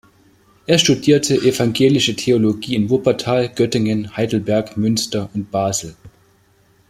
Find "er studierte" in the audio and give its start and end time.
0.65-1.35